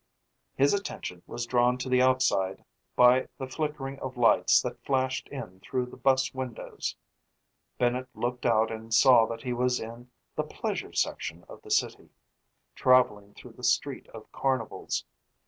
[0.55, 2.65] His attention was drawn to the outside
[2.95, 6.95] by the flickering of lights that flashed in through the bus windows.
[7.77, 12.09] Bennett looked out and saw that he was in the Pleasure Section of the city,
[12.73, 15.05] traveling through the Street of Carnivals.